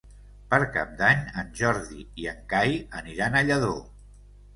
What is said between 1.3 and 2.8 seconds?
en Jordi i en Cai